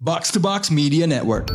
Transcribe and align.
Box 0.00 0.32
to 0.32 0.40
Box 0.40 0.72
Media 0.72 1.04
Network. 1.04 1.52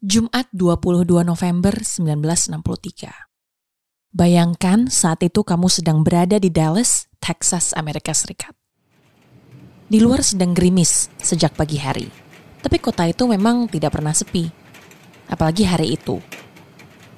Jumat 0.00 0.48
22 0.48 1.12
November 1.20 1.84
1963. 1.84 4.16
Bayangkan 4.16 4.88
saat 4.88 5.20
itu 5.20 5.44
kamu 5.44 5.68
sedang 5.68 6.00
berada 6.00 6.40
di 6.40 6.48
Dallas, 6.48 7.04
Texas, 7.20 7.76
Amerika 7.76 8.16
Serikat. 8.16 8.56
Di 9.92 10.00
luar 10.00 10.24
sedang 10.24 10.56
gerimis 10.56 11.12
sejak 11.20 11.52
pagi 11.52 11.76
hari, 11.76 12.08
tapi 12.64 12.80
kota 12.80 13.04
itu 13.04 13.28
memang 13.28 13.68
tidak 13.68 14.00
pernah 14.00 14.16
sepi. 14.16 14.48
Apalagi 15.28 15.68
hari 15.68 16.00
itu. 16.00 16.16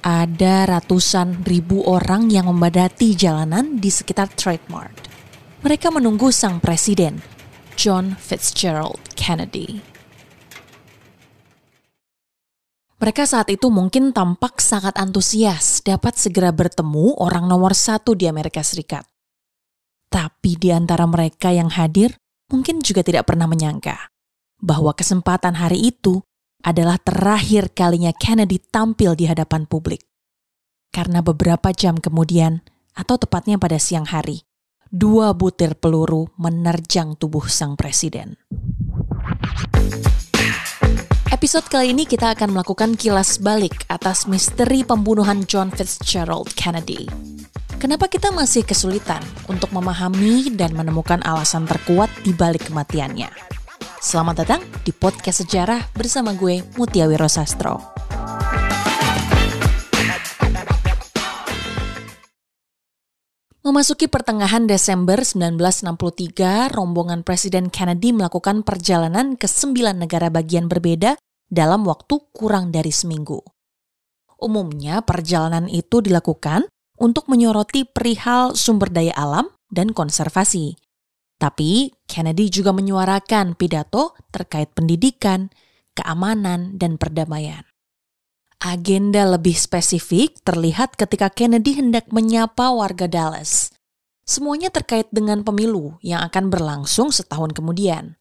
Ada 0.02 0.74
ratusan 0.74 1.46
ribu 1.46 1.86
orang 1.86 2.34
yang 2.34 2.50
membadati 2.50 3.14
jalanan 3.14 3.78
di 3.78 3.94
sekitar 3.94 4.34
Trade 4.34 4.66
Mart. 4.66 5.06
Mereka 5.62 5.94
menunggu 5.94 6.34
sang 6.34 6.58
presiden, 6.58 7.37
John 7.78 8.18
Fitzgerald 8.18 8.98
Kennedy. 9.14 9.78
Mereka 12.98 13.22
saat 13.22 13.54
itu 13.54 13.70
mungkin 13.70 14.10
tampak 14.10 14.58
sangat 14.58 14.98
antusias 14.98 15.86
dapat 15.86 16.18
segera 16.18 16.50
bertemu 16.50 17.14
orang 17.22 17.46
nomor 17.46 17.78
satu 17.78 18.18
di 18.18 18.26
Amerika 18.26 18.66
Serikat. 18.66 19.06
Tapi 20.10 20.58
di 20.58 20.74
antara 20.74 21.06
mereka 21.06 21.54
yang 21.54 21.70
hadir 21.70 22.18
mungkin 22.50 22.82
juga 22.82 23.06
tidak 23.06 23.30
pernah 23.30 23.46
menyangka 23.46 24.10
bahwa 24.58 24.90
kesempatan 24.90 25.54
hari 25.62 25.94
itu 25.94 26.18
adalah 26.66 26.98
terakhir 26.98 27.70
kalinya 27.78 28.10
Kennedy 28.10 28.58
tampil 28.58 29.14
di 29.14 29.30
hadapan 29.30 29.70
publik. 29.70 30.02
Karena 30.90 31.22
beberapa 31.22 31.70
jam 31.70 31.94
kemudian, 32.02 32.58
atau 32.98 33.14
tepatnya 33.22 33.54
pada 33.54 33.78
siang 33.78 34.10
hari, 34.10 34.47
dua 34.88 35.36
butir 35.36 35.76
peluru 35.76 36.32
menerjang 36.40 37.12
tubuh 37.20 37.44
sang 37.44 37.76
presiden. 37.76 38.40
Episode 41.28 41.68
kali 41.68 41.92
ini 41.92 42.08
kita 42.08 42.34
akan 42.34 42.56
melakukan 42.56 42.96
kilas 42.96 43.38
balik 43.38 43.84
atas 43.92 44.26
misteri 44.26 44.82
pembunuhan 44.82 45.44
John 45.44 45.70
Fitzgerald 45.70 46.50
Kennedy. 46.56 47.06
Kenapa 47.78 48.10
kita 48.10 48.34
masih 48.34 48.66
kesulitan 48.66 49.22
untuk 49.46 49.70
memahami 49.70 50.50
dan 50.56 50.74
menemukan 50.74 51.22
alasan 51.22 51.62
terkuat 51.62 52.10
di 52.26 52.34
balik 52.34 52.66
kematiannya? 52.66 53.30
Selamat 54.02 54.42
datang 54.42 54.62
di 54.82 54.90
podcast 54.90 55.46
sejarah 55.46 55.94
bersama 55.94 56.34
gue 56.34 56.66
Mutia 56.74 57.06
Wiro 57.06 57.30
Memasuki 63.68 64.08
pertengahan 64.08 64.64
Desember 64.64 65.20
1963, 65.20 66.72
rombongan 66.72 67.20
Presiden 67.20 67.68
Kennedy 67.68 68.16
melakukan 68.16 68.64
perjalanan 68.64 69.36
ke 69.36 69.44
sembilan 69.44 70.08
negara 70.08 70.32
bagian 70.32 70.72
berbeda 70.72 71.20
dalam 71.52 71.84
waktu 71.84 72.16
kurang 72.32 72.72
dari 72.72 72.88
seminggu. 72.88 73.36
Umumnya 74.40 75.04
perjalanan 75.04 75.68
itu 75.68 76.00
dilakukan 76.00 76.64
untuk 76.96 77.28
menyoroti 77.28 77.84
perihal 77.84 78.56
sumber 78.56 78.88
daya 78.88 79.12
alam 79.12 79.52
dan 79.68 79.92
konservasi. 79.92 80.72
Tapi 81.36 81.92
Kennedy 82.08 82.48
juga 82.48 82.72
menyuarakan 82.72 83.52
pidato 83.52 84.16
terkait 84.32 84.72
pendidikan, 84.72 85.52
keamanan, 85.92 86.80
dan 86.80 86.96
perdamaian. 86.96 87.67
Agenda 88.58 89.22
lebih 89.22 89.54
spesifik 89.54 90.42
terlihat 90.42 90.98
ketika 90.98 91.30
Kennedy 91.30 91.78
hendak 91.78 92.10
menyapa 92.10 92.74
warga 92.74 93.06
Dallas. 93.06 93.70
Semuanya 94.26 94.66
terkait 94.74 95.06
dengan 95.14 95.46
pemilu 95.46 95.94
yang 96.02 96.26
akan 96.26 96.50
berlangsung 96.50 97.14
setahun 97.14 97.54
kemudian. 97.54 98.18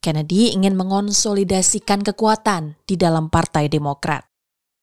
Kennedy 0.00 0.56
ingin 0.56 0.72
mengonsolidasikan 0.72 2.00
kekuatan 2.00 2.80
di 2.88 2.96
dalam 2.96 3.28
Partai 3.28 3.68
Demokrat. 3.68 4.24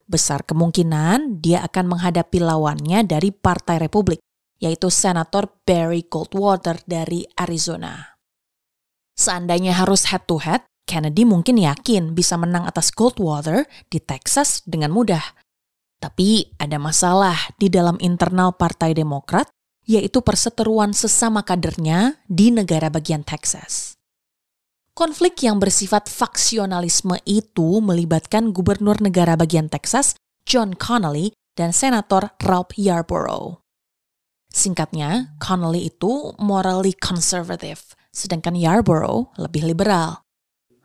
Besar 0.06 0.46
kemungkinan 0.46 1.42
dia 1.42 1.66
akan 1.66 1.90
menghadapi 1.90 2.38
lawannya 2.38 3.10
dari 3.10 3.34
Partai 3.34 3.82
Republik, 3.82 4.22
yaitu 4.62 4.94
Senator 4.94 5.50
Barry 5.66 6.06
Goldwater 6.06 6.78
dari 6.86 7.26
Arizona. 7.42 8.22
Seandainya 9.18 9.82
harus 9.82 10.14
head-to-head, 10.14 10.69
Kennedy 10.90 11.22
mungkin 11.22 11.62
yakin 11.62 12.18
bisa 12.18 12.34
menang 12.34 12.66
atas 12.66 12.90
Goldwater 12.90 13.70
di 13.94 14.02
Texas 14.02 14.66
dengan 14.66 14.90
mudah. 14.90 15.22
Tapi 16.02 16.58
ada 16.58 16.82
masalah 16.82 17.38
di 17.62 17.70
dalam 17.70 18.02
internal 18.02 18.58
Partai 18.58 18.98
Demokrat, 18.98 19.46
yaitu 19.86 20.26
perseteruan 20.26 20.98
sesama 20.98 21.46
kadernya 21.46 22.18
di 22.26 22.50
negara 22.50 22.90
bagian 22.90 23.22
Texas. 23.22 23.94
Konflik 24.98 25.46
yang 25.46 25.62
bersifat 25.62 26.10
faksionalisme 26.10 27.22
itu 27.24 27.78
melibatkan 27.80 28.50
gubernur 28.50 28.98
negara 28.98 29.38
bagian 29.38 29.70
Texas, 29.70 30.18
John 30.50 30.74
Connolly, 30.74 31.38
dan 31.54 31.70
Senator 31.70 32.34
Ralph 32.42 32.74
Yarborough. 32.76 33.62
Singkatnya, 34.50 35.38
Connolly 35.38 35.94
itu 35.94 36.34
morally 36.42 36.98
conservative, 36.98 37.94
sedangkan 38.10 38.58
Yarborough 38.58 39.30
lebih 39.38 39.70
liberal. 39.70 40.26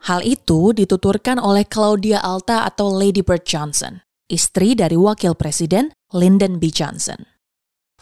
Hal 0.04 0.20
itu 0.20 0.76
dituturkan 0.76 1.40
oleh 1.40 1.64
Claudia 1.64 2.20
Alta 2.20 2.68
atau 2.68 2.92
Lady 2.92 3.24
Bird 3.24 3.48
Johnson, 3.48 4.04
istri 4.28 4.76
dari 4.76 5.00
wakil 5.00 5.32
presiden 5.32 5.96
Lyndon 6.12 6.60
B. 6.60 6.68
Johnson. 6.68 7.24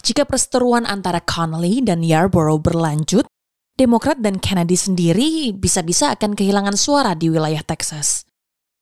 Jika 0.03 0.27
perseteruan 0.27 0.83
antara 0.83 1.23
Connolly 1.23 1.79
dan 1.79 2.03
Yarborough 2.03 2.59
berlanjut, 2.59 3.23
Demokrat 3.79 4.19
dan 4.19 4.43
Kennedy 4.43 4.75
sendiri 4.75 5.55
bisa-bisa 5.55 6.11
akan 6.11 6.35
kehilangan 6.35 6.75
suara 6.75 7.15
di 7.15 7.31
wilayah 7.31 7.63
Texas. 7.63 8.27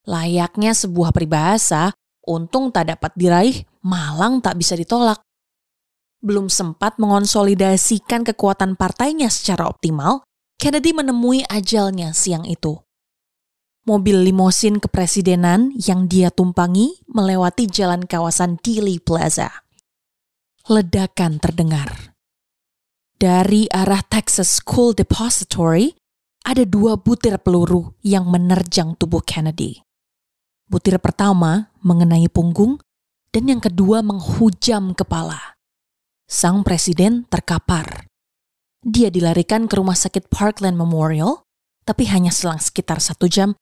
Layaknya 0.09 0.73
sebuah 0.73 1.13
peribahasa, 1.13 1.93
untung 2.25 2.73
tak 2.73 2.89
dapat 2.89 3.13
diraih, 3.13 3.69
malang 3.85 4.41
tak 4.41 4.57
bisa 4.57 4.73
ditolak. 4.73 5.21
Belum 6.25 6.49
sempat 6.49 6.97
mengonsolidasikan 6.97 8.25
kekuatan 8.25 8.73
partainya 8.73 9.29
secara 9.29 9.69
optimal, 9.69 10.25
Kennedy 10.57 10.89
menemui 10.89 11.45
ajalnya 11.45 12.17
siang 12.17 12.49
itu 12.49 12.81
mobil 13.81 14.21
limosin 14.21 14.77
kepresidenan 14.77 15.73
yang 15.73 16.05
dia 16.05 16.29
tumpangi 16.29 17.01
melewati 17.09 17.65
jalan 17.65 18.05
kawasan 18.05 18.61
Dealey 18.61 19.01
Plaza. 19.01 19.65
Ledakan 20.69 21.41
terdengar. 21.41 22.13
Dari 23.17 23.69
arah 23.69 24.01
Texas 24.05 24.61
School 24.61 24.93
Depository, 24.93 25.93
ada 26.41 26.65
dua 26.65 26.97
butir 26.97 27.37
peluru 27.37 27.93
yang 28.01 28.29
menerjang 28.29 28.97
tubuh 28.97 29.21
Kennedy. 29.21 29.81
Butir 30.65 30.97
pertama 30.97 31.69
mengenai 31.81 32.25
punggung 32.29 32.81
dan 33.29 33.49
yang 33.49 33.61
kedua 33.61 34.01
menghujam 34.01 34.97
kepala. 34.97 35.57
Sang 36.25 36.65
presiden 36.65 37.29
terkapar. 37.29 38.09
Dia 38.81 39.13
dilarikan 39.13 39.69
ke 39.69 39.77
rumah 39.77 39.93
sakit 39.93 40.31
Parkland 40.33 40.73
Memorial, 40.73 41.45
tapi 41.85 42.09
hanya 42.09 42.33
selang 42.33 42.57
sekitar 42.57 42.97
satu 42.97 43.29
jam 43.29 43.53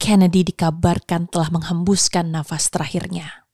Kennedy 0.00 0.48
dikabarkan 0.48 1.28
telah 1.28 1.52
menghembuskan 1.52 2.32
nafas 2.32 2.72
terakhirnya. 2.72 3.44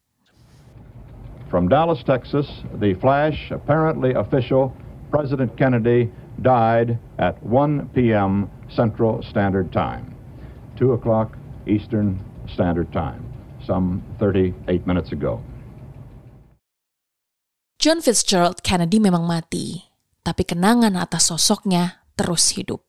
From 1.51 1.67
Dallas, 1.67 1.99
Texas, 2.07 2.47
the 2.79 2.95
flash, 3.03 3.51
apparently 3.51 4.15
official, 4.15 4.71
President 5.11 5.51
Kennedy 5.59 6.07
died 6.39 6.95
at 7.19 7.35
1 7.43 7.91
p.m. 7.91 8.47
Central 8.71 9.19
Standard 9.27 9.75
Time, 9.75 10.15
2 10.79 10.95
o'clock 10.95 11.35
Eastern 11.67 12.23
Standard 12.47 12.91
Time, 12.95 13.27
some 13.67 14.03
38 14.19 14.87
minutes 14.87 15.11
ago. 15.11 15.43
John 17.77 17.99
Fitzgerald 17.99 18.63
Kennedy 18.63 19.03
memang 19.03 19.27
mati, 19.27 19.83
tapi 20.23 20.47
kenangan 20.47 20.95
atas 20.95 21.29
sosoknya 21.29 22.07
terus 22.15 22.55
hidup. 22.55 22.86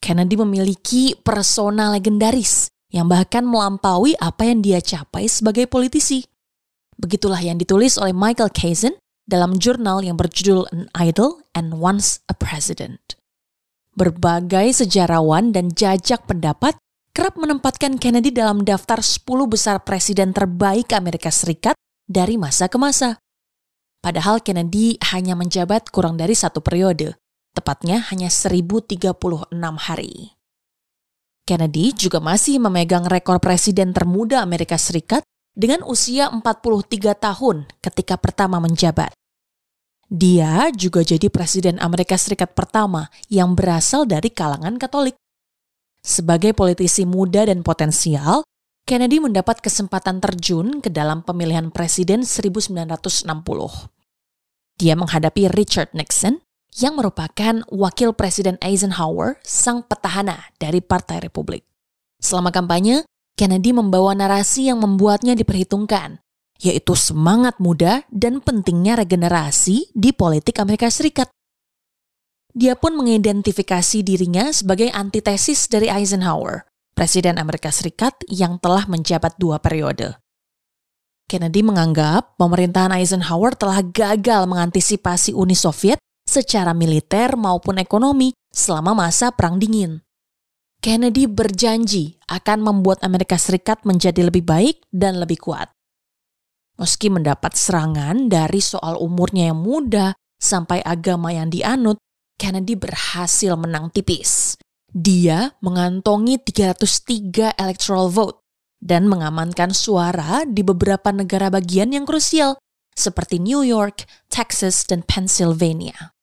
Kennedy 0.00 0.40
memiliki 0.40 1.12
persona 1.20 1.92
legendaris 1.92 2.72
yang 2.90 3.06
bahkan 3.06 3.44
melampaui 3.44 4.16
apa 4.16 4.48
yang 4.48 4.64
dia 4.64 4.80
capai 4.80 5.28
sebagai 5.28 5.68
politisi. 5.68 6.24
Begitulah 6.96 7.40
yang 7.40 7.60
ditulis 7.60 8.00
oleh 8.00 8.16
Michael 8.16 8.48
Kazin 8.48 8.96
dalam 9.28 9.60
jurnal 9.60 10.00
yang 10.00 10.16
berjudul 10.16 10.66
An 10.72 10.88
Idol 10.96 11.44
and 11.52 11.76
Once 11.76 12.24
a 12.26 12.34
President. 12.34 13.20
Berbagai 13.94 14.80
sejarawan 14.80 15.52
dan 15.52 15.70
jajak 15.70 16.24
pendapat 16.24 16.80
kerap 17.12 17.36
menempatkan 17.36 18.00
Kennedy 18.00 18.32
dalam 18.32 18.64
daftar 18.64 19.04
10 19.04 19.22
besar 19.46 19.84
presiden 19.84 20.32
terbaik 20.32 20.96
Amerika 20.96 21.28
Serikat 21.28 21.76
dari 22.08 22.40
masa 22.40 22.72
ke 22.72 22.80
masa. 22.80 23.20
Padahal 24.00 24.40
Kennedy 24.40 24.96
hanya 25.12 25.36
menjabat 25.36 25.92
kurang 25.92 26.16
dari 26.16 26.32
satu 26.32 26.64
periode, 26.64 27.19
tepatnya 27.52 28.02
hanya 28.12 28.28
1036 28.28 28.96
hari. 29.78 30.36
Kennedy 31.48 31.90
juga 31.96 32.22
masih 32.22 32.62
memegang 32.62 33.10
rekor 33.10 33.42
presiden 33.42 33.90
termuda 33.90 34.38
Amerika 34.44 34.78
Serikat 34.78 35.26
dengan 35.50 35.82
usia 35.82 36.30
43 36.30 36.46
tahun 37.18 37.66
ketika 37.82 38.14
pertama 38.20 38.62
menjabat. 38.62 39.10
Dia 40.10 40.74
juga 40.74 41.06
jadi 41.06 41.30
presiden 41.30 41.78
Amerika 41.78 42.18
Serikat 42.18 42.54
pertama 42.54 43.10
yang 43.30 43.54
berasal 43.54 44.06
dari 44.06 44.30
kalangan 44.30 44.78
Katolik. 44.78 45.14
Sebagai 46.02 46.54
politisi 46.54 47.06
muda 47.06 47.46
dan 47.46 47.62
potensial, 47.62 48.42
Kennedy 48.88 49.22
mendapat 49.22 49.62
kesempatan 49.62 50.18
terjun 50.18 50.82
ke 50.82 50.90
dalam 50.90 51.22
pemilihan 51.22 51.70
presiden 51.70 52.26
1960. 52.26 53.26
Dia 54.80 54.94
menghadapi 54.98 55.46
Richard 55.52 55.94
Nixon 55.94 56.42
yang 56.78 56.94
merupakan 56.94 57.66
wakil 57.70 58.14
presiden 58.14 58.54
Eisenhower, 58.62 59.42
sang 59.42 59.82
petahana 59.82 60.54
dari 60.62 60.78
Partai 60.78 61.18
Republik. 61.22 61.66
Selama 62.22 62.54
kampanye, 62.54 63.02
Kennedy 63.34 63.72
membawa 63.72 64.12
narasi 64.12 64.68
yang 64.68 64.84
membuatnya 64.84 65.32
diperhitungkan, 65.32 66.20
yaitu 66.60 66.92
semangat 66.92 67.56
muda 67.56 68.04
dan 68.12 68.44
pentingnya 68.44 69.00
regenerasi 69.00 69.88
di 69.96 70.12
politik 70.12 70.60
Amerika 70.60 70.92
Serikat. 70.92 71.32
Dia 72.52 72.76
pun 72.76 72.98
mengidentifikasi 72.98 74.02
dirinya 74.04 74.50
sebagai 74.50 74.90
antitesis 74.90 75.70
dari 75.70 75.88
Eisenhower, 75.88 76.68
Presiden 76.92 77.40
Amerika 77.40 77.72
Serikat 77.72 78.12
yang 78.28 78.60
telah 78.60 78.84
menjabat 78.90 79.38
dua 79.40 79.62
periode. 79.62 80.18
Kennedy 81.30 81.62
menganggap 81.62 82.34
pemerintahan 82.36 82.90
Eisenhower 82.90 83.54
telah 83.54 83.80
gagal 83.86 84.50
mengantisipasi 84.50 85.30
Uni 85.30 85.54
Soviet 85.54 86.02
secara 86.30 86.70
militer 86.70 87.34
maupun 87.34 87.82
ekonomi 87.82 88.30
selama 88.54 88.94
masa 88.94 89.34
Perang 89.34 89.58
Dingin. 89.58 89.98
Kennedy 90.78 91.26
berjanji 91.26 92.22
akan 92.30 92.62
membuat 92.62 93.02
Amerika 93.02 93.34
Serikat 93.34 93.82
menjadi 93.82 94.30
lebih 94.30 94.46
baik 94.46 94.86
dan 94.94 95.18
lebih 95.18 95.42
kuat. 95.42 95.68
Meski 96.78 97.12
mendapat 97.12 97.52
serangan 97.58 98.30
dari 98.30 98.62
soal 98.62 98.96
umurnya 98.96 99.52
yang 99.52 99.60
muda 99.60 100.16
sampai 100.40 100.80
agama 100.80 101.34
yang 101.34 101.52
dianut, 101.52 102.00
Kennedy 102.40 102.78
berhasil 102.78 103.52
menang 103.60 103.92
tipis. 103.92 104.56
Dia 104.88 105.52
mengantongi 105.60 106.40
303 106.40 107.60
electoral 107.60 108.08
vote 108.08 108.40
dan 108.80 109.04
mengamankan 109.04 109.76
suara 109.76 110.48
di 110.48 110.64
beberapa 110.64 111.12
negara 111.12 111.52
bagian 111.52 111.92
yang 111.92 112.08
krusial 112.08 112.56
seperti 112.96 113.36
New 113.36 113.60
York, 113.60 114.08
Texas, 114.32 114.88
dan 114.88 115.04
Pennsylvania. 115.04 116.16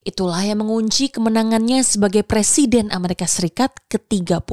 Itulah 0.00 0.40
yang 0.40 0.64
mengunci 0.64 1.12
kemenangannya 1.12 1.84
sebagai 1.84 2.24
Presiden 2.24 2.88
Amerika 2.88 3.28
Serikat 3.28 3.76
ke-35. 3.92 4.48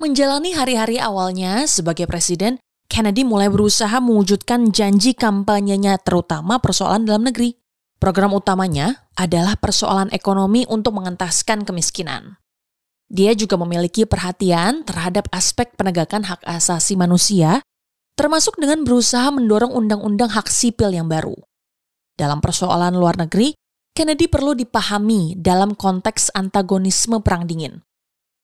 Menjalani 0.00 0.50
hari-hari 0.56 0.96
awalnya 0.96 1.68
sebagai 1.68 2.08
presiden, 2.08 2.56
Kennedy 2.88 3.20
mulai 3.20 3.52
berusaha 3.52 4.00
mewujudkan 4.00 4.72
janji 4.72 5.12
kampanyenya 5.12 6.00
terutama 6.00 6.56
persoalan 6.56 7.04
dalam 7.04 7.28
negeri. 7.28 7.52
Program 8.00 8.32
utamanya 8.32 9.04
adalah 9.12 9.60
persoalan 9.60 10.08
ekonomi 10.08 10.64
untuk 10.64 10.96
mengentaskan 10.96 11.68
kemiskinan. 11.68 12.40
Dia 13.08 13.32
juga 13.32 13.56
memiliki 13.56 14.04
perhatian 14.04 14.84
terhadap 14.84 15.32
aspek 15.32 15.72
penegakan 15.74 16.28
hak 16.28 16.44
asasi 16.44 16.94
manusia, 16.94 17.64
termasuk 18.14 18.60
dengan 18.60 18.84
berusaha 18.84 19.32
mendorong 19.32 19.72
undang-undang 19.72 20.28
hak 20.28 20.48
sipil 20.52 20.92
yang 20.92 21.08
baru. 21.08 21.36
Dalam 22.14 22.44
persoalan 22.44 22.92
luar 22.92 23.16
negeri, 23.16 23.56
Kennedy 23.96 24.28
perlu 24.28 24.52
dipahami 24.52 25.34
dalam 25.40 25.72
konteks 25.74 26.30
antagonisme 26.36 27.18
Perang 27.24 27.48
Dingin 27.48 27.82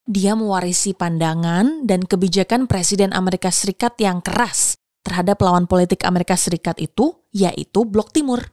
dia 0.05 0.37
mewarisi 0.37 0.93
pandangan 0.93 1.89
dan 1.89 2.05
kebijakan 2.05 2.69
Presiden 2.69 3.17
Amerika 3.17 3.49
Serikat 3.49 3.97
yang 3.97 4.21
keras 4.21 4.77
terhadap 5.01 5.41
lawan 5.41 5.65
politik 5.65 6.05
Amerika 6.05 6.37
Serikat 6.37 6.77
itu, 6.77 7.25
yaitu 7.33 7.89
Blok 7.89 8.13
Timur. 8.13 8.53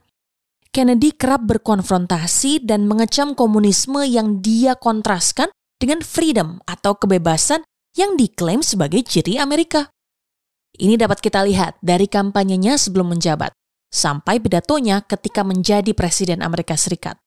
Kennedy 0.72 1.12
kerap 1.12 1.44
berkonfrontasi 1.44 2.64
dan 2.64 2.88
mengecam 2.88 3.36
komunisme 3.36 4.00
yang 4.08 4.40
dia 4.40 4.72
kontraskan 4.72 5.52
dengan 5.82 5.98
freedom 5.98 6.62
atau 6.62 6.94
kebebasan 6.94 7.66
yang 7.98 8.14
diklaim 8.14 8.62
sebagai 8.62 9.02
ciri 9.02 9.42
Amerika. 9.42 9.90
Ini 10.78 10.94
dapat 10.94 11.18
kita 11.18 11.42
lihat 11.42 11.82
dari 11.82 12.06
kampanyenya 12.06 12.78
sebelum 12.78 13.18
menjabat, 13.18 13.50
sampai 13.90 14.38
pidatonya 14.38 15.02
ketika 15.02 15.42
menjadi 15.42 15.90
Presiden 15.90 16.38
Amerika 16.38 16.78
Serikat. 16.78 17.18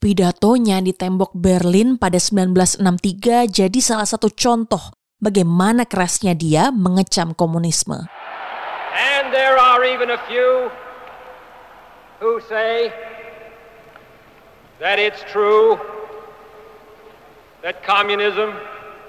Pidatonya 0.00 0.80
di 0.80 0.96
tembok 0.96 1.36
Berlin 1.36 2.00
pada 2.00 2.16
1963 2.16 3.52
jadi 3.52 3.78
salah 3.84 4.08
satu 4.08 4.32
contoh 4.32 4.80
bagaimana 5.20 5.84
kerasnya 5.84 6.32
dia 6.32 6.72
mengecam 6.72 7.36
komunisme. 7.36 8.08
And 8.96 9.28
there 9.28 9.60
are 9.60 9.84
even 9.84 10.08
a 10.08 10.20
few 10.24 10.72
who 12.18 12.40
say 12.48 12.88
that 14.80 14.96
it's 14.96 15.20
true 15.28 15.76
communism 17.90 18.54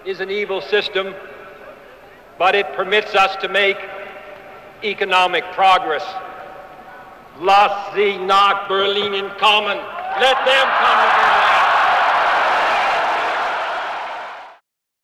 is 0.09 0.17
an 0.17 0.33
evil 0.33 0.57
system, 0.57 1.13
but 2.41 2.57
it 2.57 2.65
permits 2.73 3.13
us 3.13 3.37
to 3.37 3.45
make 3.45 3.77
economic 4.81 5.45
progress. 5.53 6.01
Lass 7.37 7.93
sie 7.93 8.17
nach 8.17 8.65
Berlin 8.65 9.29
kommen. 9.37 9.77
Let 10.17 10.37
them 10.49 10.67
come 10.81 10.97
to 10.97 11.09
Berlin. 11.13 11.49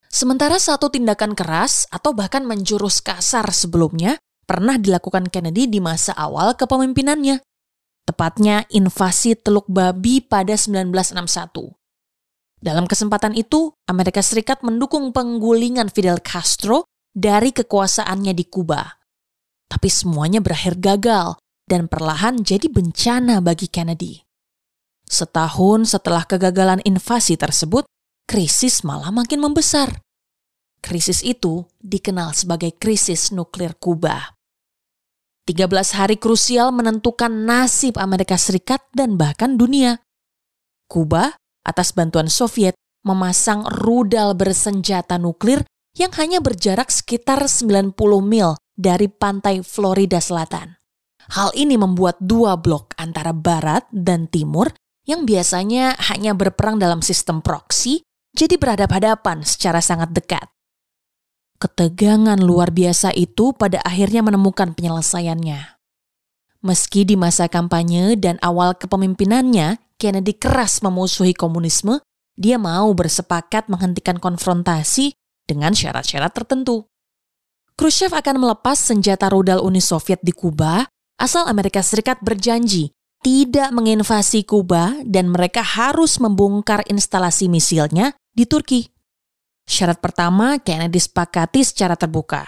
Sementara 0.10 0.58
satu 0.58 0.90
tindakan 0.90 1.38
keras 1.38 1.86
atau 1.94 2.18
bahkan 2.18 2.42
menjurus 2.42 3.06
kasar 3.06 3.46
sebelumnya 3.54 4.18
pernah 4.50 4.82
dilakukan 4.82 5.30
Kennedy 5.30 5.70
di 5.70 5.78
masa 5.78 6.18
awal 6.18 6.58
kepemimpinannya. 6.58 7.46
Tepatnya 8.10 8.66
invasi 8.74 9.38
Teluk 9.38 9.70
Babi 9.70 10.26
pada 10.26 10.58
1961. 10.58 11.77
Dalam 12.58 12.90
kesempatan 12.90 13.38
itu, 13.38 13.70
Amerika 13.86 14.26
Serikat 14.26 14.66
mendukung 14.66 15.14
penggulingan 15.14 15.94
Fidel 15.94 16.18
Castro 16.26 16.90
dari 17.14 17.54
kekuasaannya 17.54 18.34
di 18.34 18.46
Kuba. 18.50 18.82
Tapi 19.70 19.90
semuanya 19.94 20.42
berakhir 20.42 20.82
gagal 20.82 21.38
dan 21.70 21.86
perlahan 21.86 22.42
jadi 22.42 22.66
bencana 22.72 23.44
bagi 23.44 23.70
Kennedy. 23.70 24.24
Setahun 25.08 25.94
setelah 25.94 26.26
kegagalan 26.26 26.82
invasi 26.84 27.38
tersebut, 27.38 27.86
krisis 28.26 28.82
malah 28.84 29.14
makin 29.14 29.40
membesar. 29.40 30.02
Krisis 30.82 31.22
itu 31.24 31.66
dikenal 31.80 32.34
sebagai 32.34 32.76
krisis 32.76 33.32
nuklir 33.34 33.76
Kuba. 33.78 34.36
13 35.48 35.96
hari 35.96 36.20
krusial 36.20 36.76
menentukan 36.76 37.32
nasib 37.32 37.96
Amerika 37.96 38.36
Serikat 38.36 38.84
dan 38.92 39.16
bahkan 39.16 39.56
dunia. 39.56 40.04
Kuba, 40.92 41.40
atas 41.68 41.92
bantuan 41.92 42.32
Soviet, 42.32 42.80
memasang 43.04 43.68
rudal 43.84 44.34
bersenjata 44.34 45.20
nuklir 45.20 45.68
yang 46.00 46.16
hanya 46.16 46.40
berjarak 46.40 46.88
sekitar 46.88 47.44
90 47.44 47.92
mil 48.24 48.56
dari 48.78 49.12
pantai 49.12 49.60
Florida 49.66 50.24
Selatan. 50.24 50.80
Hal 51.28 51.52
ini 51.60 51.76
membuat 51.76 52.24
dua 52.24 52.56
blok 52.56 52.96
antara 52.96 53.36
Barat 53.36 53.84
dan 53.92 54.32
Timur 54.32 54.72
yang 55.04 55.28
biasanya 55.28 55.96
hanya 56.12 56.32
berperang 56.32 56.80
dalam 56.80 57.04
sistem 57.04 57.44
proksi, 57.44 58.04
jadi 58.32 58.56
berhadapan-hadapan 58.56 59.44
secara 59.44 59.84
sangat 59.84 60.16
dekat. 60.16 60.48
Ketegangan 61.58 62.38
luar 62.38 62.70
biasa 62.70 63.12
itu 63.18 63.52
pada 63.58 63.82
akhirnya 63.82 64.22
menemukan 64.22 64.78
penyelesaiannya. 64.78 65.80
Meski 66.62 67.02
di 67.08 67.18
masa 67.18 67.50
kampanye 67.50 68.14
dan 68.14 68.38
awal 68.46 68.78
kepemimpinannya, 68.78 69.82
Kennedy 69.98 70.38
keras 70.38 70.86
memusuhi 70.86 71.34
komunisme, 71.34 72.06
dia 72.38 72.62
mau 72.62 72.94
bersepakat 72.94 73.66
menghentikan 73.66 74.22
konfrontasi 74.22 75.18
dengan 75.50 75.74
syarat-syarat 75.74 76.38
tertentu. 76.38 76.86
Khrushchev 77.74 78.14
akan 78.14 78.38
melepas 78.38 78.78
senjata 78.78 79.30
rudal 79.34 79.62
Uni 79.66 79.82
Soviet 79.82 80.22
di 80.22 80.34
Kuba 80.34 80.86
asal 81.18 81.50
Amerika 81.50 81.82
Serikat 81.82 82.22
berjanji 82.22 82.94
tidak 83.26 83.74
menginvasi 83.74 84.46
Kuba 84.46 85.02
dan 85.02 85.34
mereka 85.34 85.66
harus 85.66 86.22
membongkar 86.22 86.86
instalasi 86.86 87.50
misilnya 87.50 88.14
di 88.30 88.46
Turki. 88.46 88.86
Syarat 89.66 89.98
pertama 89.98 90.62
Kennedy 90.62 91.02
disepakati 91.02 91.66
secara 91.66 91.98
terbuka. 91.98 92.46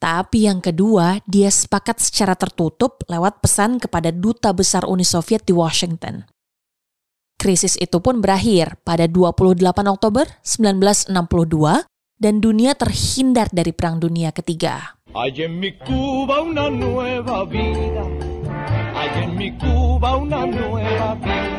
Tapi 0.00 0.48
yang 0.48 0.64
kedua, 0.64 1.20
dia 1.28 1.52
sepakat 1.52 2.00
secara 2.00 2.32
tertutup 2.36 3.04
lewat 3.08 3.44
pesan 3.44 3.76
kepada 3.76 4.08
duta 4.12 4.52
besar 4.56 4.88
Uni 4.88 5.04
Soviet 5.04 5.44
di 5.44 5.52
Washington. 5.52 6.24
Krisis 7.40 7.80
itu 7.80 8.04
pun 8.04 8.20
berakhir 8.20 8.76
pada 8.84 9.08
28 9.08 9.64
Oktober 9.88 10.28
1962 10.44 11.88
dan 12.20 12.36
dunia 12.36 12.76
terhindar 12.76 13.48
dari 13.48 13.72
Perang 13.72 13.96
Dunia 13.96 14.28
Ketiga. 14.28 15.00
Hay 15.16 15.40
en 15.40 15.56
mi 15.56 15.72
Cuba 15.80 16.44
una 16.44 16.68
nueva 16.68 17.48
vida. 17.48 18.04
Hay 18.92 19.24
en 19.24 19.40
mi 19.40 19.48
Cuba 19.56 20.20
una 20.20 20.44
nueva 20.44 21.16
vida. 21.16 21.56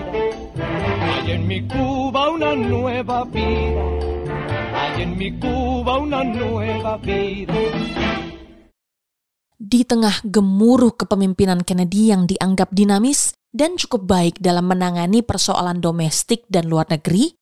Hay 1.01 1.33
en 1.33 1.49
mi 1.49 1.65
Cuba 1.65 2.29
una 2.29 2.53
nueva 2.53 3.25
vida. 3.25 3.81
di 9.61 9.87
tengah 9.87 10.25
gemuruh 10.27 10.97
kepemimpinan 10.99 11.63
Kennedy 11.63 12.11
yang 12.11 12.27
dianggap 12.27 12.75
dinamis 12.75 13.31
dan 13.51 13.75
cukup 13.75 14.07
baik 14.07 14.35
dalam 14.39 14.67
menangani 14.67 15.23
persoalan 15.23 15.83
domestik 15.83 16.47
dan 16.47 16.71
luar 16.71 16.87
negeri, 16.87 17.35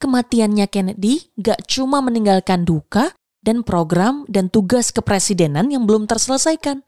kematiannya 0.00 0.68
Kennedy 0.68 1.32
gak 1.40 1.64
cuma 1.68 2.04
meninggalkan 2.04 2.68
duka 2.68 3.16
dan 3.40 3.64
program 3.64 4.28
dan 4.28 4.52
tugas 4.52 4.92
kepresidenan 4.92 5.72
yang 5.72 5.88
belum 5.88 6.04
terselesaikan. 6.04 6.84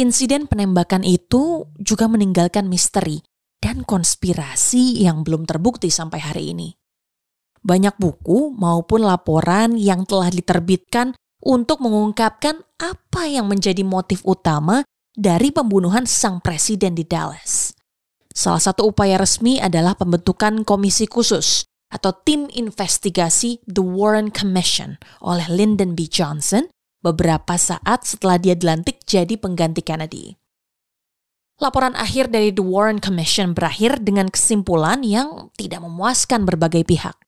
Insiden 0.00 0.48
penembakan 0.48 1.04
itu 1.04 1.68
juga 1.76 2.08
meninggalkan 2.08 2.70
misteri 2.70 3.20
dan 3.60 3.84
konspirasi 3.84 5.04
yang 5.04 5.20
belum 5.20 5.44
terbukti 5.44 5.92
sampai 5.92 6.20
hari 6.24 6.56
ini. 6.56 6.72
Banyak 7.60 8.00
buku 8.00 8.56
maupun 8.56 9.04
laporan 9.04 9.76
yang 9.76 10.08
telah 10.08 10.32
diterbitkan 10.32 11.12
untuk 11.44 11.84
mengungkapkan 11.84 12.64
apa 12.80 13.28
yang 13.28 13.44
menjadi 13.52 13.84
motif 13.84 14.24
utama 14.24 14.80
dari 15.14 15.50
pembunuhan 15.50 16.06
sang 16.06 16.38
presiden 16.38 16.94
di 16.94 17.02
Dallas. 17.02 17.74
Salah 18.30 18.62
satu 18.62 18.94
upaya 18.94 19.18
resmi 19.18 19.58
adalah 19.58 19.98
pembentukan 19.98 20.62
komisi 20.62 21.10
khusus 21.10 21.66
atau 21.90 22.14
tim 22.22 22.46
investigasi 22.54 23.58
The 23.66 23.82
Warren 23.82 24.30
Commission 24.30 25.02
oleh 25.18 25.50
Lyndon 25.50 25.98
B. 25.98 26.06
Johnson 26.06 26.70
beberapa 27.02 27.58
saat 27.58 28.06
setelah 28.06 28.38
dia 28.38 28.54
dilantik 28.54 29.02
jadi 29.02 29.34
pengganti 29.34 29.82
Kennedy. 29.82 30.38
Laporan 31.60 31.92
akhir 31.92 32.32
dari 32.32 32.54
The 32.54 32.64
Warren 32.64 33.02
Commission 33.02 33.52
berakhir 33.52 34.00
dengan 34.00 34.32
kesimpulan 34.32 35.04
yang 35.04 35.52
tidak 35.60 35.84
memuaskan 35.84 36.48
berbagai 36.48 36.88
pihak. 36.88 37.18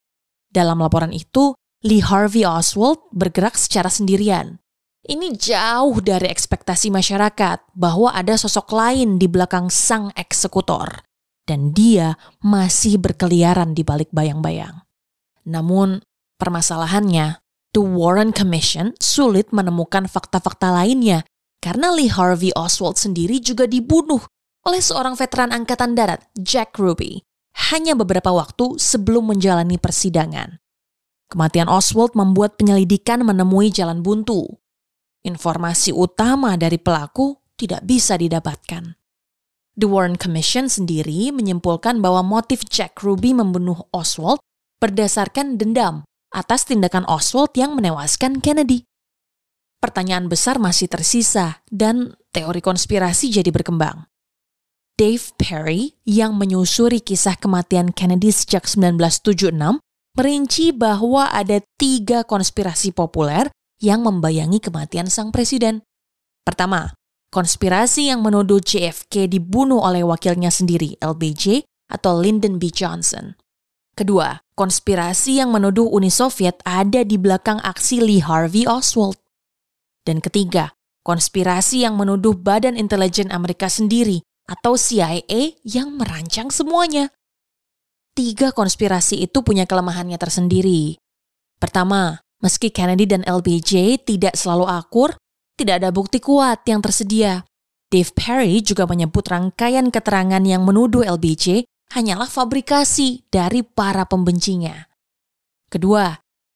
Dalam 0.49 0.81
laporan 0.81 1.13
itu, 1.13 1.53
Lee 1.85 2.01
Harvey 2.01 2.47
Oswald 2.47 3.11
bergerak 3.13 3.59
secara 3.59 3.91
sendirian. 3.93 4.62
Ini 5.03 5.35
jauh 5.35 5.99
dari 5.99 6.31
ekspektasi 6.31 6.95
masyarakat 6.95 7.75
bahwa 7.75 8.15
ada 8.15 8.39
sosok 8.39 8.71
lain 8.71 9.19
di 9.19 9.27
belakang 9.27 9.67
sang 9.67 10.15
eksekutor, 10.15 11.03
dan 11.43 11.75
dia 11.75 12.15
masih 12.39 13.03
berkeliaran 13.03 13.75
di 13.75 13.83
balik 13.83 14.15
bayang-bayang. 14.15 14.87
Namun, 15.43 16.07
permasalahannya, 16.39 17.43
The 17.75 17.83
Warren 17.83 18.31
Commission 18.31 18.95
sulit 19.03 19.51
menemukan 19.51 20.07
fakta-fakta 20.07 20.71
lainnya 20.71 21.27
karena 21.59 21.91
Lee 21.91 22.07
Harvey 22.07 22.55
Oswald 22.55 22.95
sendiri 22.95 23.43
juga 23.43 23.67
dibunuh 23.67 24.23
oleh 24.63 24.79
seorang 24.79 25.19
veteran 25.19 25.51
angkatan 25.51 25.99
darat, 25.99 26.23
Jack 26.39 26.79
Ruby, 26.79 27.27
hanya 27.75 27.99
beberapa 27.99 28.31
waktu 28.31 28.79
sebelum 28.79 29.35
menjalani 29.35 29.83
persidangan. 29.83 30.63
Kematian 31.27 31.67
Oswald 31.67 32.15
membuat 32.15 32.55
penyelidikan 32.55 33.27
menemui 33.27 33.75
jalan 33.75 34.07
buntu. 34.07 34.62
Informasi 35.23 35.95
utama 35.95 36.59
dari 36.59 36.83
pelaku 36.83 37.39
tidak 37.55 37.87
bisa 37.87 38.19
didapatkan. 38.19 38.99
The 39.79 39.87
Warren 39.87 40.19
Commission 40.19 40.67
sendiri 40.67 41.31
menyimpulkan 41.31 42.03
bahwa 42.03 42.27
motif 42.27 42.67
Jack 42.67 43.01
Ruby 43.01 43.31
membunuh 43.33 43.87
Oswald 43.95 44.43
berdasarkan 44.83 45.57
dendam 45.57 46.03
atas 46.35 46.67
tindakan 46.67 47.07
Oswald 47.07 47.55
yang 47.55 47.79
menewaskan 47.79 48.43
Kennedy. 48.43 48.83
Pertanyaan 49.79 50.27
besar 50.27 50.59
masih 50.59 50.91
tersisa 50.91 51.63
dan 51.71 52.19
teori 52.35 52.59
konspirasi 52.59 53.31
jadi 53.31 53.49
berkembang. 53.55 54.11
Dave 54.99 55.25
Perry 55.39 55.97
yang 56.05 56.37
menyusuri 56.37 57.01
kisah 57.01 57.39
kematian 57.39 57.95
Kennedy 57.95 58.35
sejak 58.35 58.69
1976 58.69 59.81
merinci 60.19 60.75
bahwa 60.77 61.33
ada 61.33 61.65
tiga 61.81 62.27
konspirasi 62.29 62.93
populer 62.93 63.49
yang 63.83 64.07
membayangi 64.07 64.63
kematian 64.63 65.11
sang 65.11 65.35
presiden. 65.35 65.83
Pertama, 66.47 66.95
konspirasi 67.35 68.09
yang 68.15 68.23
menuduh 68.23 68.63
JFK 68.63 69.27
dibunuh 69.27 69.83
oleh 69.83 70.07
wakilnya 70.07 70.55
sendiri, 70.55 70.95
LBJ, 71.03 71.67
atau 71.91 72.23
Lyndon 72.23 72.63
B. 72.63 72.71
Johnson. 72.71 73.35
Kedua, 73.93 74.41
konspirasi 74.57 75.43
yang 75.43 75.53
menuduh 75.53 75.85
Uni 75.91 76.09
Soviet 76.09 76.63
ada 76.65 77.05
di 77.05 77.21
belakang 77.21 77.61
aksi 77.61 78.01
Lee 78.01 78.25
Harvey 78.25 78.65
Oswald. 78.65 79.21
Dan 80.07 80.25
ketiga, 80.25 80.73
konspirasi 81.05 81.85
yang 81.85 81.99
menuduh 81.99 82.33
Badan 82.33 82.79
Intelijen 82.79 83.29
Amerika 83.29 83.69
sendiri 83.69 84.25
atau 84.49 84.79
CIA 84.79 85.61
yang 85.67 85.99
merancang 85.99 86.49
semuanya 86.49 87.13
tiga 88.13 88.53
konspirasi 88.53 89.25
itu 89.25 89.41
punya 89.41 89.65
kelemahannya 89.65 90.17
tersendiri. 90.21 91.01
Pertama, 91.57 92.21
meski 92.43 92.75
Kennedy 92.75 93.07
dan 93.07 93.23
LBJ 93.23 94.03
tidak 94.05 94.35
selalu 94.35 94.67
akur, 94.69 95.15
tidak 95.57 95.81
ada 95.81 95.95
bukti 95.95 96.19
kuat 96.19 96.67
yang 96.67 96.83
tersedia. 96.83 97.47
Dave 97.89 98.11
Perry 98.13 98.61
juga 98.61 98.85
menyebut 98.85 99.23
rangkaian 99.25 99.89
keterangan 99.89 100.43
yang 100.43 100.67
menuduh 100.67 101.07
LBJ 101.07 101.65
hanyalah 101.93 102.27
fabrikasi 102.27 103.29
dari 103.29 103.63
para 103.63 104.09
pembencinya. 104.09 104.75
Kedua, 105.69 106.13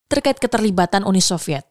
terkait 0.08 0.40
keterlibatan 0.40 1.04
Uni 1.04 1.20
Soviet. 1.20 1.64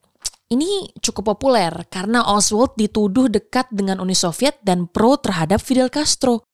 Ini 0.45 0.93
cukup 1.01 1.33
populer 1.33 1.73
karena 1.89 2.21
Oswald 2.29 2.77
dituduh 2.77 3.25
dekat 3.25 3.65
dengan 3.73 3.97
Uni 3.97 4.13
Soviet 4.13 4.61
dan 4.61 4.85
pro 4.85 5.17
terhadap 5.17 5.57
Fidel 5.57 5.89
Castro. 5.89 6.45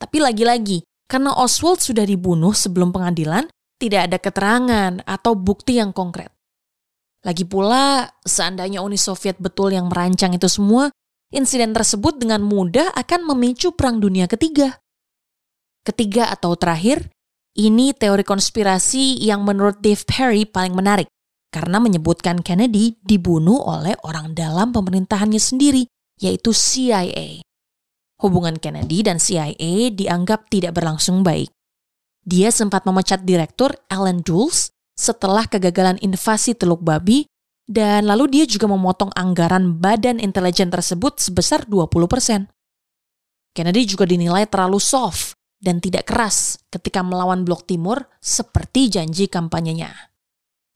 Tapi 0.00 0.24
lagi-lagi, 0.24 0.80
karena 1.04 1.36
Oswald 1.36 1.84
sudah 1.84 2.08
dibunuh 2.08 2.56
sebelum 2.56 2.96
pengadilan, 2.96 3.44
tidak 3.76 4.08
ada 4.08 4.18
keterangan 4.20 4.92
atau 5.04 5.36
bukti 5.36 5.76
yang 5.76 5.92
konkret. 5.92 6.35
Lagi 7.24 7.48
pula, 7.48 8.10
seandainya 8.26 8.84
Uni 8.84 8.98
Soviet 9.00 9.40
betul 9.40 9.72
yang 9.72 9.88
merancang 9.88 10.36
itu 10.36 10.50
semua, 10.50 10.92
insiden 11.32 11.72
tersebut 11.72 12.20
dengan 12.20 12.44
mudah 12.44 12.92
akan 12.92 13.32
memicu 13.32 13.72
Perang 13.72 14.02
Dunia 14.02 14.28
Ketiga. 14.28 14.76
Ketiga 15.86 16.28
atau 16.34 16.58
terakhir, 16.58 17.08
ini 17.56 17.96
teori 17.96 18.26
konspirasi 18.26 19.22
yang 19.22 19.46
menurut 19.46 19.80
Dave 19.80 20.02
Perry 20.04 20.44
paling 20.44 20.76
menarik 20.76 21.08
karena 21.54 21.80
menyebutkan 21.80 22.44
Kennedy 22.44 23.00
dibunuh 23.00 23.62
oleh 23.64 23.96
orang 24.04 24.36
dalam 24.36 24.74
pemerintahannya 24.74 25.40
sendiri, 25.40 25.88
yaitu 26.20 26.52
CIA 26.52 27.46
hubungan 28.20 28.56
Kennedy 28.56 29.04
dan 29.04 29.20
CIA 29.20 29.92
dianggap 29.92 30.48
tidak 30.48 30.76
berlangsung 30.76 31.20
baik. 31.20 31.52
Dia 32.26 32.50
sempat 32.50 32.82
memecat 32.88 33.22
direktur 33.22 33.76
Alan 33.86 34.24
Dulles 34.24 34.72
setelah 34.96 35.44
kegagalan 35.44 36.00
invasi 36.00 36.56
Teluk 36.56 36.80
Babi 36.80 37.28
dan 37.68 38.08
lalu 38.08 38.40
dia 38.40 38.44
juga 38.48 38.66
memotong 38.66 39.12
anggaran 39.12 39.76
badan 39.76 40.18
intelijen 40.18 40.72
tersebut 40.72 41.20
sebesar 41.20 41.68
20%. 41.68 42.48
Kennedy 43.52 43.82
juga 43.88 44.08
dinilai 44.08 44.48
terlalu 44.48 44.80
soft 44.80 45.36
dan 45.60 45.80
tidak 45.80 46.08
keras 46.08 46.60
ketika 46.68 47.00
melawan 47.00 47.44
Blok 47.44 47.64
Timur 47.68 48.04
seperti 48.20 48.92
janji 48.92 49.28
kampanyenya. 49.28 49.92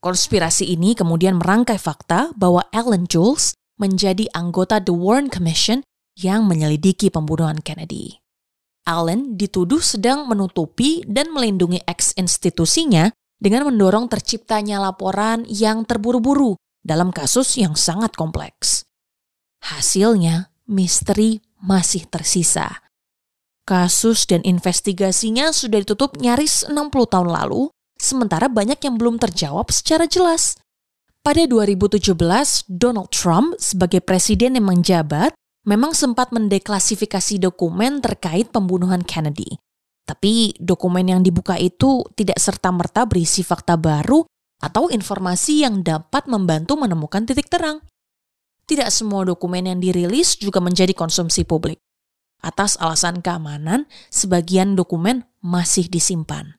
Konspirasi 0.01 0.73
ini 0.73 0.97
kemudian 0.97 1.37
merangkai 1.37 1.77
fakta 1.77 2.33
bahwa 2.33 2.65
Alan 2.73 3.05
Jules 3.05 3.53
menjadi 3.77 4.25
anggota 4.33 4.81
The 4.81 4.93
Warren 4.93 5.29
Commission 5.29 5.85
yang 6.17 6.49
menyelidiki 6.49 7.13
pembunuhan 7.13 7.61
Kennedy. 7.61 8.17
Allen 8.89 9.37
dituduh 9.37 9.77
sedang 9.77 10.25
menutupi 10.25 11.05
dan 11.05 11.29
melindungi 11.29 11.85
ex-institusinya 11.85 13.13
dengan 13.41 13.73
mendorong 13.73 14.05
terciptanya 14.05 14.77
laporan 14.77 15.43
yang 15.49 15.81
terburu-buru 15.81 16.53
dalam 16.85 17.09
kasus 17.09 17.57
yang 17.57 17.73
sangat 17.73 18.13
kompleks. 18.13 18.85
Hasilnya, 19.65 20.53
misteri 20.69 21.41
masih 21.57 22.05
tersisa. 22.05 22.85
Kasus 23.65 24.29
dan 24.29 24.45
investigasinya 24.45 25.49
sudah 25.49 25.81
ditutup 25.81 26.17
nyaris 26.21 26.69
60 26.69 26.73
tahun 27.09 27.29
lalu, 27.29 27.73
sementara 27.97 28.45
banyak 28.49 28.77
yang 28.81 28.97
belum 28.97 29.21
terjawab 29.21 29.69
secara 29.73 30.05
jelas. 30.05 30.57
Pada 31.21 31.45
2017, 31.45 32.17
Donald 32.65 33.13
Trump 33.13 33.53
sebagai 33.61 34.01
presiden 34.01 34.57
yang 34.57 34.65
menjabat 34.65 35.37
memang 35.69 35.93
sempat 35.93 36.33
mendeklasifikasi 36.33 37.37
dokumen 37.37 38.01
terkait 38.01 38.49
pembunuhan 38.49 39.05
Kennedy. 39.05 39.61
Tapi 40.05 40.57
dokumen 40.57 41.07
yang 41.07 41.21
dibuka 41.21 41.55
itu 41.55 42.03
tidak 42.17 42.41
serta-merta 42.41 43.05
berisi 43.07 43.45
fakta 43.45 43.77
baru 43.77 44.25
atau 44.61 44.93
informasi 44.93 45.65
yang 45.65 45.81
dapat 45.81 46.29
membantu 46.29 46.77
menemukan 46.77 47.25
titik 47.25 47.49
terang. 47.49 47.81
Tidak 48.69 48.87
semua 48.93 49.25
dokumen 49.25 49.67
yang 49.67 49.79
dirilis 49.81 50.37
juga 50.37 50.61
menjadi 50.61 50.93
konsumsi 50.93 51.43
publik. 51.43 51.81
Atas 52.41 52.77
alasan 52.81 53.21
keamanan, 53.21 53.85
sebagian 54.09 54.73
dokumen 54.73 55.29
masih 55.45 55.85
disimpan. 55.85 56.57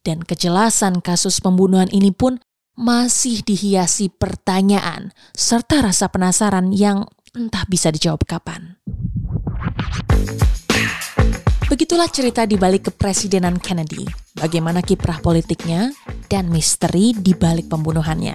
Dan 0.00 0.24
kejelasan 0.24 1.04
kasus 1.04 1.42
pembunuhan 1.44 1.90
ini 1.92 2.14
pun 2.14 2.40
masih 2.78 3.42
dihiasi 3.42 4.08
pertanyaan 4.08 5.10
serta 5.34 5.82
rasa 5.82 6.06
penasaran 6.08 6.70
yang 6.70 7.10
entah 7.34 7.66
bisa 7.66 7.90
dijawab 7.90 8.22
kapan. 8.22 8.78
Begitulah 11.78 12.10
cerita 12.10 12.42
di 12.42 12.58
balik 12.58 12.90
kepresidenan 12.90 13.62
Kennedy, 13.62 14.02
bagaimana 14.34 14.82
kiprah 14.82 15.22
politiknya, 15.22 15.94
dan 16.26 16.50
misteri 16.50 17.14
di 17.14 17.38
balik 17.38 17.70
pembunuhannya. 17.70 18.34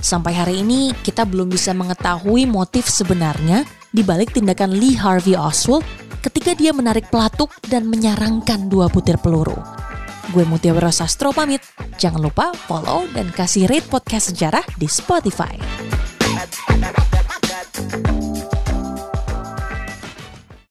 Sampai 0.00 0.32
hari 0.32 0.64
ini 0.64 0.96
kita 1.04 1.28
belum 1.28 1.52
bisa 1.52 1.76
mengetahui 1.76 2.48
motif 2.48 2.88
sebenarnya 2.88 3.68
di 3.92 4.00
balik 4.00 4.32
tindakan 4.32 4.72
Lee 4.72 4.96
Harvey 4.96 5.36
Oswald 5.36 5.84
ketika 6.24 6.56
dia 6.56 6.72
menarik 6.72 7.12
pelatuk 7.12 7.52
dan 7.68 7.84
menyarangkan 7.84 8.72
dua 8.72 8.88
butir 8.88 9.20
peluru. 9.20 9.60
Gue 10.32 10.48
Mutia 10.48 10.72
Wiro 10.72 10.88
Sastro 10.88 11.36
pamit. 11.36 11.60
Jangan 12.00 12.32
lupa 12.32 12.56
follow 12.64 13.04
dan 13.12 13.28
kasih 13.28 13.68
rate 13.68 13.92
podcast 13.92 14.32
sejarah 14.32 14.64
di 14.80 14.88
Spotify. 14.88 15.52